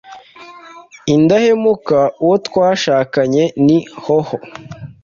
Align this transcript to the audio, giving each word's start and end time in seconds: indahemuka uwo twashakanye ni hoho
indahemuka 1.13 1.99
uwo 2.23 2.35
twashakanye 2.47 3.43
ni 3.65 3.77
hoho 4.03 4.35